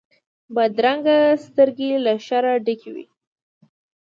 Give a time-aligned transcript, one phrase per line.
[0.55, 3.05] بدرنګه سترګې له شره ډکې وي